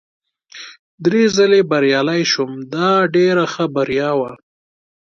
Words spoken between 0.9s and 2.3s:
درې ځلي بریالی